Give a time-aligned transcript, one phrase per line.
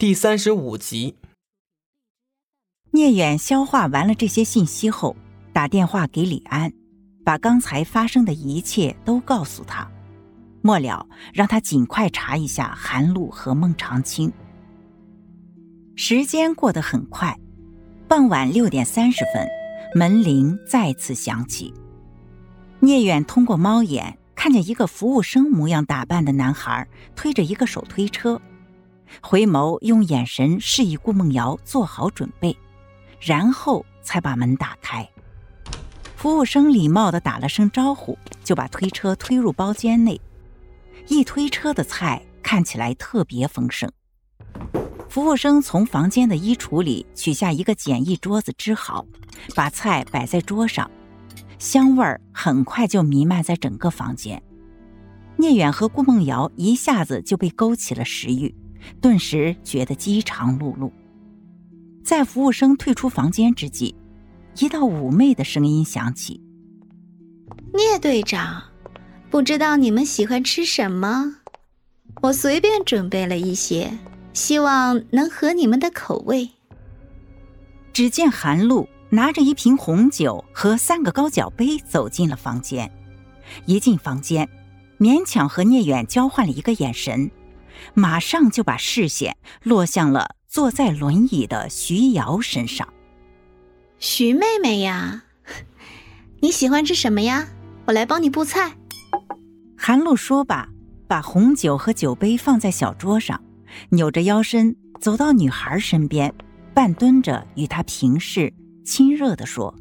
[0.00, 1.16] 第三十五集，
[2.92, 5.16] 聂远消化完了这些信息后，
[5.52, 6.72] 打电话给李安，
[7.24, 9.90] 把刚才发生的一切都告诉他。
[10.62, 14.32] 末了，让他尽快查一下韩露和孟长青。
[15.96, 17.36] 时间过得很快，
[18.06, 19.48] 傍晚六点三十分，
[19.96, 21.74] 门铃再次响起。
[22.78, 26.86] 聂远通过猫眼看见一个服务生模样打扮的男孩
[27.16, 28.40] 推着一个手推车。
[29.22, 32.56] 回眸，用眼神示意顾梦瑶做好准备，
[33.20, 35.08] 然后才把门打开。
[36.16, 40.20] 服务生礼貌地打了声招呼，就把推车推入包间内。
[41.06, 43.90] 一推车的菜看起来特别丰盛。
[45.08, 49.06] 服务生从房间的衣橱里取下一个简易桌子支好，
[49.54, 50.90] 把菜摆在桌上，
[51.58, 54.42] 香味儿很快就弥漫在整个房间。
[55.36, 58.54] 聂远和顾梦瑶一下子就被勾起了食欲。
[59.00, 60.90] 顿时觉得饥肠辘辘。
[62.04, 63.94] 在服务生退出房间之际，
[64.58, 66.40] 一道妩媚的声音响起
[67.74, 68.62] ：“聂队长，
[69.30, 71.36] 不知道你们喜欢吃什么？
[72.22, 73.90] 我随便准备了一些，
[74.32, 76.48] 希望能合你们的口味。”
[77.92, 82.90] 只见韩露拿着一瓶红酒和三个高脚杯走进了房间。
[83.66, 84.48] 一进房间，
[84.98, 87.30] 勉强和聂远交换了一个眼神。
[87.94, 92.88] 马上就把视线落向了坐在轮椅的徐瑶身上。
[93.98, 95.24] 徐妹妹呀，
[96.40, 97.48] 你喜欢吃什么呀？
[97.86, 98.76] 我来帮你布菜。
[99.76, 100.68] 韩露说罢，
[101.06, 103.40] 把红酒和酒杯放在小桌上，
[103.90, 106.34] 扭着腰身走到女孩身边，
[106.74, 108.52] 半蹲着与她平视，
[108.84, 109.74] 亲热地说：“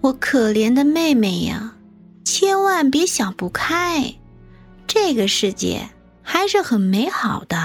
[0.00, 1.76] 我可怜的妹妹呀，
[2.24, 4.14] 千万别想不开，
[4.86, 5.88] 这个世界。”
[6.26, 7.56] 还是很美好的。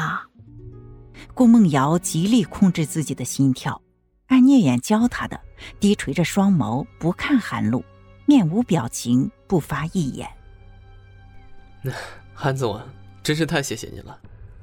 [1.33, 3.81] 顾梦瑶极力控制自己的心跳，
[4.27, 5.41] 按聂远教她的，
[5.79, 7.83] 低垂着双眸，不看韩露，
[8.27, 10.29] 面无表情，不发一言。
[12.35, 12.85] 韩总啊，
[13.23, 14.15] 真是太谢谢你了，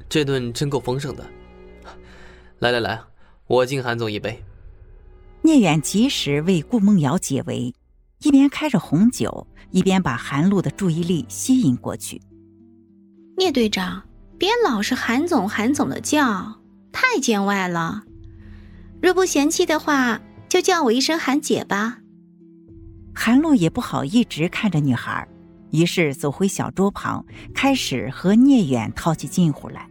[0.08, 1.28] 这顿真够丰盛的。
[2.60, 3.00] 来来来，
[3.48, 4.40] 我敬韩总一杯。
[5.42, 7.74] 聂远及时为顾梦瑶解围，
[8.20, 12.22] 一边开着红酒，一边把韩露的注意力吸引过去。
[13.38, 14.02] 聂队长，
[14.36, 16.58] 别老是韩总韩总的叫，
[16.90, 18.02] 太见外了。
[19.00, 21.98] 若不嫌弃的话，就叫我一声韩姐吧。
[23.14, 25.28] 韩露也不好一直看着女孩，
[25.70, 29.88] 于是走回小桌旁，开始和聂远套起近乎来。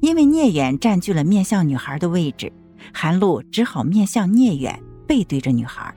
[0.00, 2.52] 因为聂远占据了面向女孩的位置，
[2.92, 5.94] 韩露只好面向聂远，背对着女孩。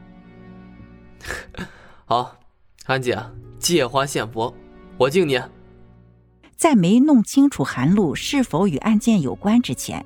[2.05, 2.37] 好，
[2.85, 3.19] 韩姐，
[3.57, 4.53] 借花献佛，
[4.99, 5.41] 我敬你。
[6.57, 10.03] 在没弄清楚韩露是否与案件有关之前，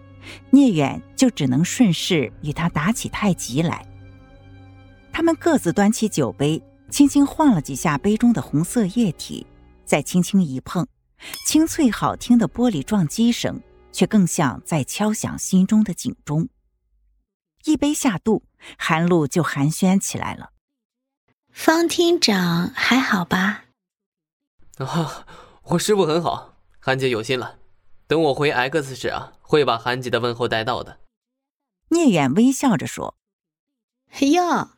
[0.50, 3.86] 聂远就只能顺势与他打起太极来。
[5.14, 9.48] 他们各自端起酒杯，轻轻晃了几下杯中的红色液体，
[9.86, 10.86] 再轻轻一碰，
[11.48, 13.62] 清脆好听的玻璃撞击声，
[13.94, 16.50] 却更像在敲响心中的警钟。
[17.64, 18.44] 一杯下肚，
[18.78, 20.50] 韩露就寒暄起来了
[21.54, 23.64] ：“方厅长还好吧？”
[24.80, 25.26] 啊。
[25.64, 27.60] 我师傅很好，韩姐有心了。
[28.08, 31.00] 等我回 X 市啊，会把韩姐的问候带到的。
[31.90, 33.16] 聂远微笑着说
[34.20, 34.72] ：“哟，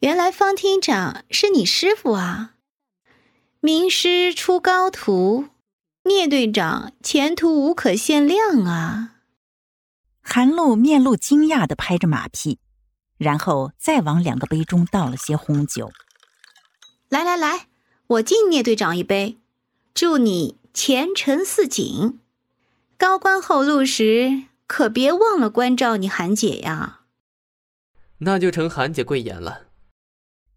[0.00, 2.54] 原来方厅长是你师傅啊！
[3.60, 5.48] 名师出高徒，
[6.04, 9.16] 聂队长前途无可限量啊！”
[10.20, 12.58] 韩露面露惊讶的拍着马屁，
[13.18, 15.92] 然后再往两个杯中倒了些红酒。
[17.08, 17.68] 来来来，
[18.06, 19.38] 我敬聂队长一杯。
[19.94, 22.18] 祝你前程似锦，
[22.98, 27.02] 高官厚禄时可别忘了关照你韩姐呀。
[28.18, 29.68] 那就成韩姐贵言了。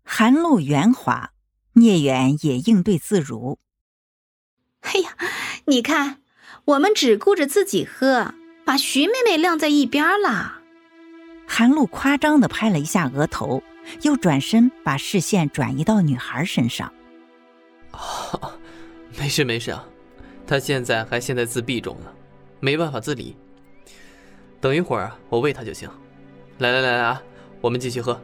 [0.03, 1.34] 韩露圆滑，
[1.74, 3.59] 聂远也应对自如。
[4.81, 5.16] 哎呀，
[5.66, 6.19] 你看，
[6.66, 8.34] 我们只顾着自己喝，
[8.66, 10.63] 把徐妹妹晾在一边了。
[11.45, 13.62] 韩露夸张的拍了一下额头，
[14.01, 16.92] 又转身把视线转移到女孩身上。
[19.19, 19.84] 没事没事啊，
[20.46, 22.14] 他现在还陷在自闭中呢，
[22.60, 23.36] 没办法自理。
[24.62, 25.90] 等一会儿我喂他就行。
[26.60, 27.22] 来来来来啊，
[27.62, 28.19] 我们继续喝。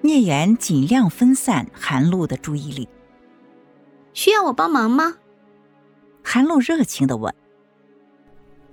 [0.00, 2.88] 聂远尽量分散韩露的注意力。
[4.14, 5.16] 需要我帮忙吗？
[6.22, 7.32] 韩露热情的问。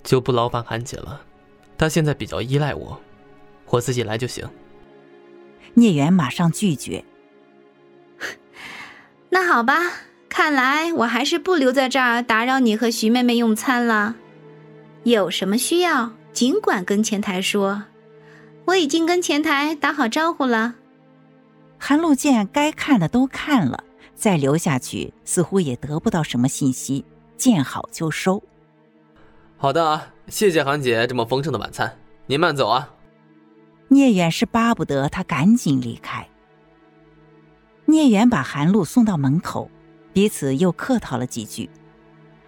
[0.02, 1.20] 就不劳烦韩姐了，
[1.76, 3.00] 她现在比较依赖我，
[3.66, 4.48] 我自己来就行。
[5.74, 7.04] 聂远马上拒绝。
[9.30, 9.74] 那好吧。
[10.30, 14.14] 看来我还是不留在这儿打扰你和徐妹妹用餐了。
[15.02, 17.82] 有什么需要，尽管跟前台说，
[18.66, 20.76] 我已经跟前台打好招呼了。
[21.78, 23.82] 韩露见该看的都看了，
[24.14, 27.04] 再留下去似乎也得不到什么信息，
[27.36, 28.42] 见好就收。
[29.56, 32.88] 好的啊，谢谢韩姐这么丰盛的晚餐，您慢走啊。
[33.88, 36.24] 聂远是巴不得他赶紧离开。
[37.86, 39.68] 聂远把韩露送到门口，
[40.12, 41.68] 彼此又客套了几句。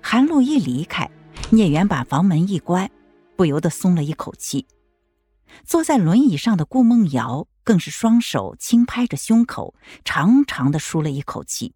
[0.01, 1.11] 韩露一离开，
[1.51, 2.91] 聂远把房门一关，
[3.37, 4.67] 不由得松了一口气。
[5.65, 9.75] 坐在轮椅上的顾梦瑶更是双手轻拍着胸口，
[10.05, 11.75] 长长的舒了一口气。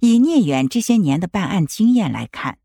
[0.00, 2.58] 以聂远这些年的办案经验来看，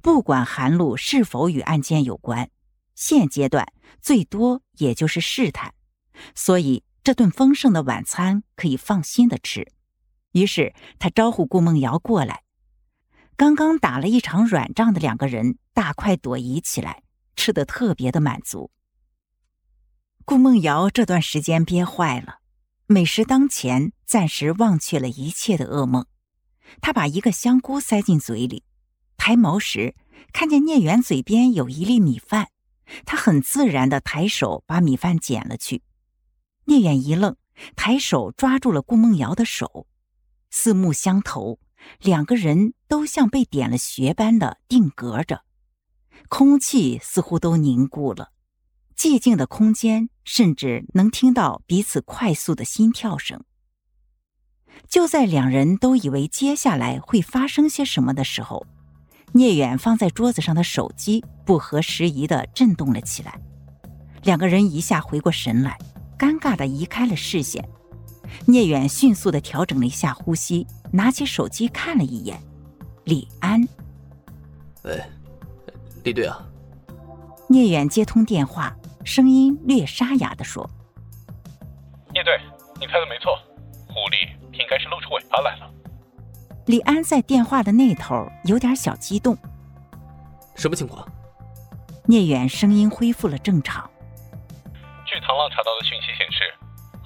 [0.00, 2.50] 不管韩露是否与案件有关，
[2.94, 5.74] 现阶段最多也就是试探，
[6.34, 9.72] 所以这顿丰盛的晚餐可以放心的吃。
[10.32, 12.42] 于是他招呼顾梦瑶过来。
[13.36, 17.02] 刚刚打了一场软仗的两个人大快朵颐起来，
[17.34, 18.70] 吃得特别的满足。
[20.24, 22.38] 顾梦瑶这段时间憋坏了，
[22.86, 26.06] 美食当前，暂时忘却了一切的噩梦。
[26.80, 28.64] 她把一个香菇塞进嘴里，
[29.16, 29.96] 抬眸时
[30.32, 32.48] 看见聂远嘴边有一粒米饭，
[33.04, 35.82] 她很自然的抬手把米饭捡了去。
[36.66, 37.36] 聂远一愣，
[37.74, 39.88] 抬手抓住了顾梦瑶的手，
[40.52, 41.58] 四目相投。
[42.00, 45.42] 两个人都像被点了穴般的定格着，
[46.28, 48.30] 空气似乎都凝固了，
[48.96, 53.42] 寂静的空间甚至能听到彼此快速的心跳声。
[54.88, 58.64] 就在两人都以为接下来会发生些什么的时候，
[59.32, 63.40] 聂远放在桌子上的手机不合时宜的震动了起来，
[64.22, 65.76] 两个人一下回过神来，
[66.16, 67.68] 尴尬的移开了视线。
[68.46, 70.66] 聂远迅速的调整了一下呼吸。
[70.94, 72.38] 拿起手机看了一眼，
[73.04, 73.66] 李安。
[74.82, 75.02] 喂，
[76.04, 76.38] 李队啊。
[77.48, 80.68] 聂远接通电话，声音略沙哑的说
[82.12, 82.38] ：“聂队，
[82.78, 83.38] 你猜的没错，
[83.88, 85.70] 狐狸应该是露出尾巴来了。”
[86.66, 89.36] 李安在电话的那头有点小激动。
[90.54, 91.06] 什么情况？
[92.04, 93.90] 聂远声音恢复了正常。
[95.06, 96.42] 据唐浪查到的讯息显示，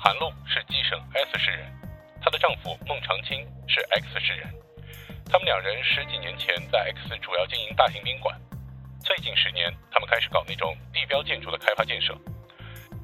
[0.06, 1.66] 韩露是基省 S 市人。
[2.22, 4.54] 她的丈夫孟长青是 X 市人，
[5.28, 8.40] 他们两人十几年前在 X 主要经营大型宾馆，
[9.02, 12.16] 最近十年他们开始搞那种地标建筑的开发建设。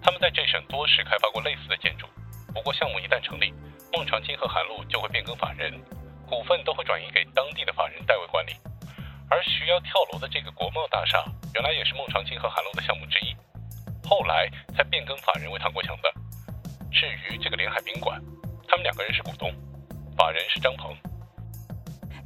[0.01, 2.07] 他们在这省多市开发过类似的建筑，
[2.55, 3.53] 不过项目一旦成立，
[3.93, 5.75] 孟长青和韩露就会变更法人，
[6.25, 8.55] 股份都会转移给当地的法人代为管理。
[9.29, 13.35] 而徐瑶跳楼的这个国贸大厦，原来也是孟长青和韩露的项目之一，
[14.09, 16.22] 后来才变更法人为唐国强的。
[16.93, 18.23] 至于这个连海宾馆，
[18.69, 19.51] 他们两个人是股东，
[20.17, 20.95] 法人是张鹏。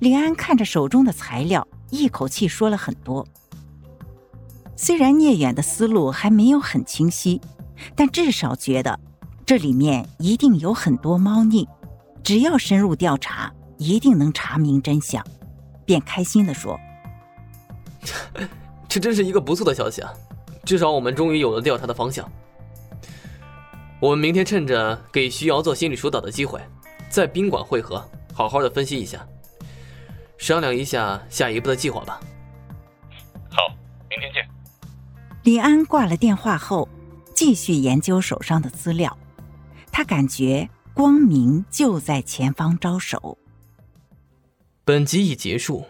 [0.01, 3.27] 李安看着手中的材料，一口气说了很多。
[4.77, 7.41] 虽然聂远的思路还没有很清晰，
[7.95, 8.99] 但至少觉得
[9.47, 11.67] 这里面一定有很多猫腻，
[12.23, 15.25] 只要深入调查，一定能查明真相。
[15.87, 16.79] 便开心地说
[18.89, 20.13] ：“这真是一个不错的消息啊！
[20.65, 22.29] 至少我们终于有了调查的方向。”
[23.99, 26.61] 我们明天趁着给徐瑶做心理疏导的机会，
[27.09, 29.27] 在宾馆会合，好好的分析一下，
[30.37, 32.21] 商量一下下一步的计划吧。
[33.51, 33.75] 好，
[34.11, 34.47] 明天见。
[35.45, 36.89] 李安挂了电话后，
[37.35, 39.17] 继续研究手上的资料，
[39.91, 43.39] 他感觉光明就在前方招手。
[44.85, 45.87] 本集已结束，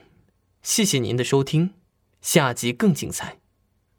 [0.62, 1.74] 谢谢您的收听，
[2.20, 3.38] 下集更精彩。